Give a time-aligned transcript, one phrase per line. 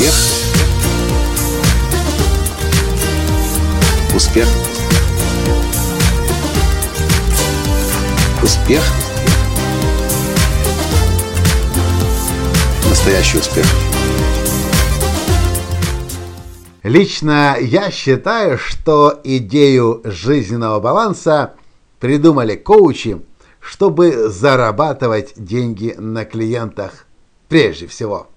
[0.00, 0.14] Успех.
[4.14, 4.48] Успех.
[8.42, 8.82] Успех.
[12.88, 13.66] Настоящий успех.
[16.82, 21.52] Лично я считаю, что идею жизненного баланса
[21.98, 23.20] придумали коучи,
[23.60, 27.04] чтобы зарабатывать деньги на клиентах
[27.50, 28.29] прежде всего.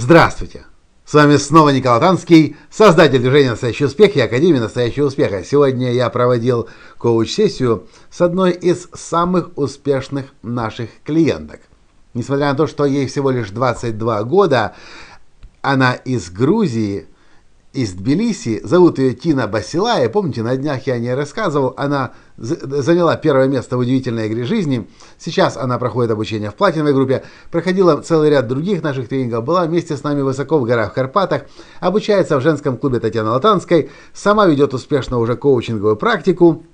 [0.00, 0.64] Здравствуйте!
[1.04, 5.42] С вами снова Николай Танский, создатель движения «Настоящий успех» и Академии «Настоящего успеха».
[5.42, 11.62] Сегодня я проводил коуч-сессию с одной из самых успешных наших клиенток.
[12.14, 14.76] Несмотря на то, что ей всего лишь 22 года,
[15.62, 17.08] она из Грузии–
[17.78, 23.14] из Тбилиси, зовут ее Тина Басилая, помните, на днях я о ней рассказывал, она заняла
[23.16, 28.30] первое место в удивительной игре жизни, сейчас она проходит обучение в платиновой группе, проходила целый
[28.30, 31.42] ряд других наших тренингов, была вместе с нами высоко в горах в Карпатах,
[31.78, 36.64] обучается в женском клубе Татьяны Латанской, сама ведет успешно уже коучинговую практику,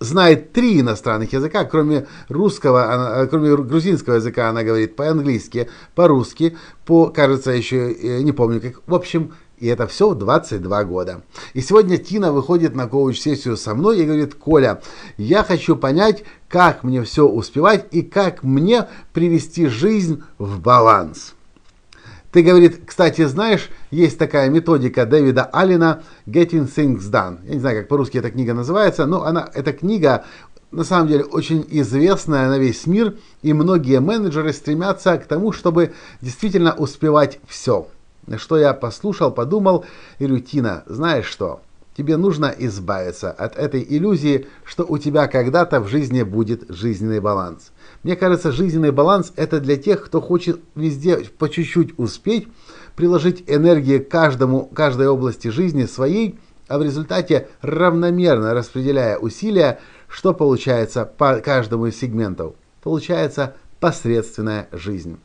[0.00, 7.52] знает три иностранных языка, кроме русского, кроме грузинского языка она говорит по-английски, по-русски, по, кажется,
[7.52, 8.82] еще э, не помню как.
[8.86, 11.22] В общем, и это все в 22 года.
[11.52, 14.80] И сегодня Тина выходит на коуч-сессию со мной и говорит, Коля,
[15.16, 21.34] я хочу понять, как мне все успевать и как мне привести жизнь в баланс.
[22.32, 27.38] Ты, говорит, кстати, знаешь, есть такая методика Дэвида Аллена Getting Things Done.
[27.46, 30.24] Я не знаю, как по-русски эта книга называется, но она, эта книга
[30.72, 35.92] на самом деле очень известная на весь мир, и многие менеджеры стремятся к тому, чтобы
[36.20, 37.86] действительно успевать все.
[38.36, 39.84] Что я послушал, подумал,
[40.18, 41.60] и Рютина, знаешь что,
[41.96, 47.72] тебе нужно избавиться от этой иллюзии, что у тебя когда-то в жизни будет жизненный баланс.
[48.02, 52.48] Мне кажется, жизненный баланс это для тех, кто хочет везде по чуть-чуть успеть,
[52.96, 61.04] приложить энергии каждому, каждой области жизни своей, а в результате равномерно распределяя усилия, что получается
[61.04, 62.54] по каждому из сегментов?
[62.82, 65.18] Получается посредственная жизнь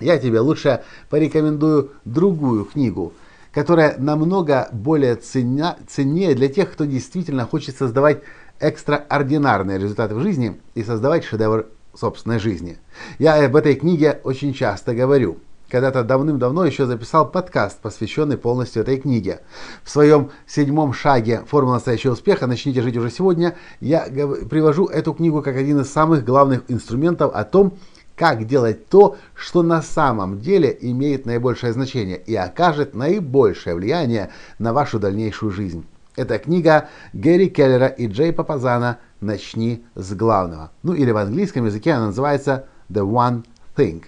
[0.00, 3.12] я тебе лучше порекомендую другую книгу,
[3.52, 8.22] которая намного более ценя, ценнее для тех, кто действительно хочет создавать
[8.60, 12.78] экстраординарные результаты в жизни и создавать шедевр собственной жизни.
[13.18, 15.38] Я об этой книге очень часто говорю.
[15.68, 19.40] Когда-то давным-давно еще записал подкаст, посвященный полностью этой книге.
[19.82, 22.46] В своем седьмом шаге «Формула настоящего успеха.
[22.46, 27.42] Начните жить уже сегодня» я привожу эту книгу как один из самых главных инструментов о
[27.42, 27.74] том,
[28.16, 34.72] как делать то, что на самом деле имеет наибольшее значение и окажет наибольшее влияние на
[34.72, 35.84] вашу дальнейшую жизнь.
[36.16, 40.70] Это книга Гэри Келлера и Джей Папазана «Начни с главного».
[40.82, 43.44] Ну или в английском языке она называется «The One
[43.76, 44.02] Thing».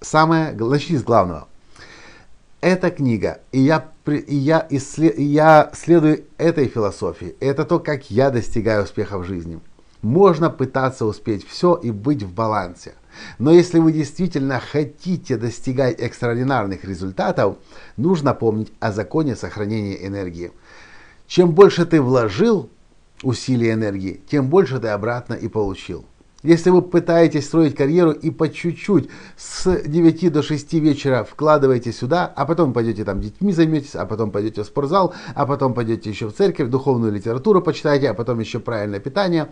[0.00, 1.48] Самое, начни с главного.
[2.60, 7.34] Эта книга, и я, и я, исслед, и я следую этой философии.
[7.40, 9.60] Это то, как я достигаю успеха в жизни.
[10.06, 12.94] Можно пытаться успеть все и быть в балансе–
[13.38, 17.56] но если вы действительно хотите достигать экстраординарных результатов,
[17.96, 20.52] нужно помнить о законе сохранения энергии.
[21.26, 22.70] Чем больше ты вложил
[23.22, 26.04] усилий энергии, тем больше ты обратно и получил.
[26.42, 32.32] Если вы пытаетесь строить карьеру и по чуть-чуть с 9 до 6 вечера вкладываете сюда,
[32.36, 36.28] а потом пойдете там детьми займетесь, а потом пойдете в спортзал, а потом пойдете еще
[36.28, 39.48] в церковь, духовную литературу почитаете, а потом еще правильное питание,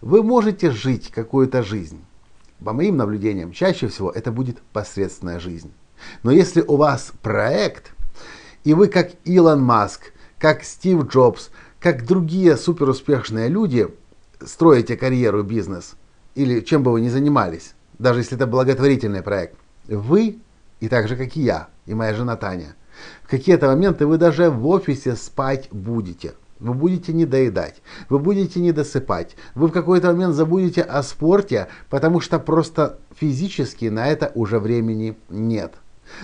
[0.00, 2.04] вы можете жить какую-то жизнь.
[2.64, 5.72] По моим наблюдениям, чаще всего это будет посредственная жизнь.
[6.22, 7.92] Но если у вас проект,
[8.64, 13.88] и вы как Илон Маск, как Стив Джобс, как другие суперуспешные люди
[14.40, 15.96] строите карьеру, бизнес,
[16.34, 19.56] или чем бы вы ни занимались, даже если это благотворительный проект,
[19.86, 20.38] вы,
[20.80, 22.74] и так же, как и я, и моя жена Таня,
[23.22, 29.36] в какие-то моменты вы даже в офисе спать будете– вы будете недоедать, вы будете недосыпать,
[29.54, 35.16] вы в какой-то момент забудете о спорте, потому что просто физически на это уже времени
[35.28, 35.74] нет.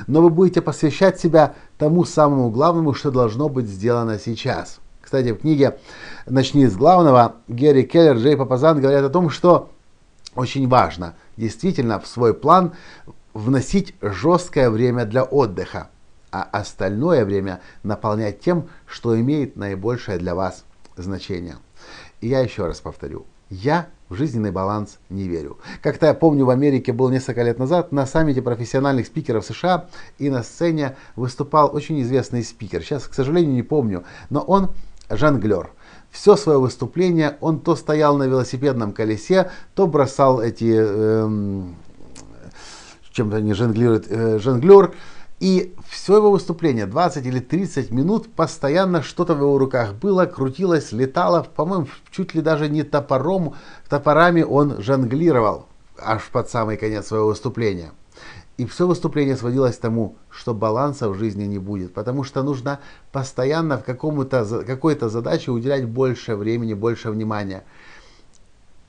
[0.07, 4.79] Но вы будете посвящать себя тому самому главному, что должно быть сделано сейчас.
[5.01, 5.79] Кстати, в книге
[6.27, 9.71] «Начни с главного» Герри Келлер, Джей Папазан говорят о том, что
[10.35, 12.73] очень важно действительно в свой план
[13.35, 15.89] вносить жесткое время для отдыха
[16.33, 20.65] а остальное время наполнять тем, что имеет наибольшее для вас
[20.97, 21.57] значение.
[22.21, 25.59] И я еще раз повторю, я в жизненный баланс не верю.
[25.83, 29.89] Как-то я помню, в Америке был несколько лет назад на саммите профессиональных спикеров США,
[30.19, 32.83] и на сцене выступал очень известный спикер.
[32.83, 34.71] Сейчас, к сожалению, не помню, но он
[35.11, 35.71] жонглер.
[36.11, 40.75] Все свое выступление он то стоял на велосипедном колесе, то бросал эти...
[40.75, 41.77] Эм,
[43.13, 44.93] чем-то не жонглирует, э, жонглер,
[45.43, 50.93] И все его выступление, 20 или 30 минут, постоянно что-то в его руках было, крутилось,
[50.93, 53.57] летало, по-моему, чуть ли даже не топором,
[53.89, 55.67] топорами он жонглировал
[55.99, 57.91] аж под самый конец своего выступления.
[58.57, 62.79] И все выступление сводилось к тому, что баланса в жизни не будет, потому что нужно
[63.11, 67.65] постоянно в какому-то, какой-то задаче уделять больше времени, больше внимания.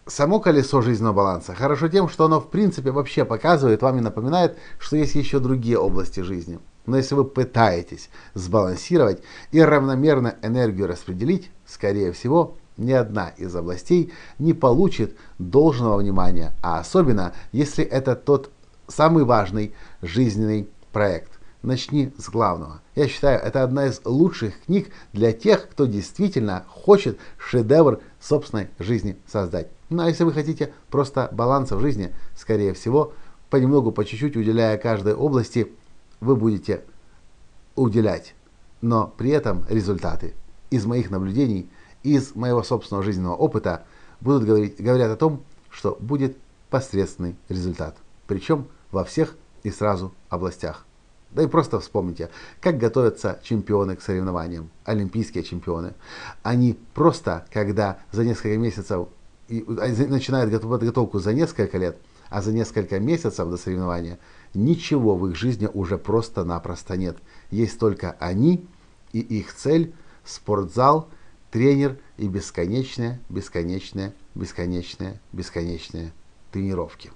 [0.06, 4.58] Само колесо жизненного баланса хорошо тем, что оно в принципе вообще показывает вам и напоминает,
[4.78, 6.60] что есть еще другие области жизни.
[6.86, 9.22] Но если вы пытаетесь сбалансировать
[9.52, 16.80] и равномерно энергию распределить, скорее всего, ни одна из областей не получит должного внимания, а
[16.80, 18.52] особенно если это тот
[18.90, 21.40] самый важный жизненный проект.
[21.64, 22.82] Начни с главного.
[22.94, 29.18] Я считаю, это одна из лучших книг для тех, кто действительно хочет шедевр собственной жизни
[29.26, 29.70] создать.
[29.90, 33.14] Ну а если вы хотите просто баланса в жизни, скорее всего,
[33.50, 35.72] понемногу, по чуть-чуть, уделяя каждой области,
[36.20, 36.84] вы будете
[37.76, 38.36] уделять.
[38.82, 40.34] Но при этом результаты
[40.70, 41.70] из моих наблюдений,
[42.04, 43.86] из моего собственного жизненного опыта
[44.20, 46.36] будут говорить, говорят о том, что будет
[46.70, 47.96] посредственный результат.
[48.28, 50.86] Причем во всех и сразу областях.
[51.34, 52.30] Да и просто вспомните,
[52.62, 55.94] как готовятся чемпионы к соревнованиям, олимпийские чемпионы.
[56.44, 59.08] Они просто, когда за несколько месяцев
[59.50, 61.98] а, начинают подготовку за несколько лет,
[62.30, 64.20] а за несколько месяцев до соревнования
[64.54, 67.18] ничего в их жизни уже просто-напросто нет.
[67.50, 68.68] Есть только они
[69.12, 69.94] и их цель,
[70.24, 71.10] спортзал,
[71.50, 76.12] тренер и бесконечные, бесконечные, бесконечные, бесконечные
[76.52, 77.12] тренировки.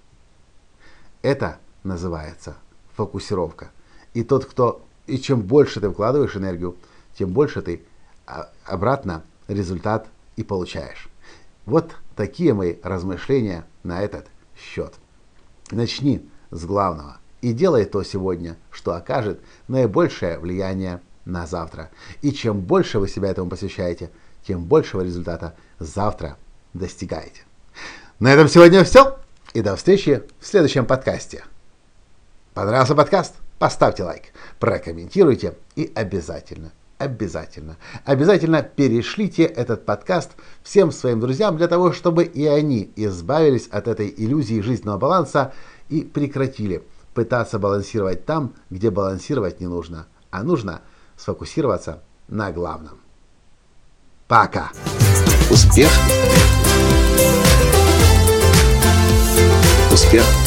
[1.21, 2.57] Это называется
[2.95, 3.71] фокусировка.
[4.13, 4.81] И тот, кто...
[5.05, 6.75] И чем больше ты вкладываешь энергию,
[7.17, 7.81] тем больше ты
[8.25, 11.07] а, обратно результат и получаешь.
[11.65, 14.27] Вот такие мои размышления на этот
[14.57, 14.93] счет.
[15.71, 21.89] Начни с главного и делай то сегодня, что окажет наибольшее влияние на завтра.
[22.21, 24.09] И чем больше вы себя этому посвящаете,
[24.45, 26.37] тем большего результата завтра
[26.73, 27.41] достигаете.
[28.19, 29.17] На этом сегодня все.
[29.53, 31.43] И до встречи в следующем подкасте.
[32.53, 33.46] Понравился подкаст?
[33.59, 34.25] Поставьте лайк,
[34.59, 40.31] прокомментируйте и обязательно, обязательно, обязательно перешлите этот подкаст
[40.61, 45.53] всем своим друзьям для того, чтобы и они избавились от этой иллюзии жизненного баланса
[45.89, 46.83] и прекратили
[47.15, 50.81] пытаться балансировать там, где балансировать не нужно, а нужно
[51.15, 52.99] сфокусироваться на главном.
[54.27, 54.69] Пока!
[55.49, 55.89] Успех!
[59.91, 60.46] Успех!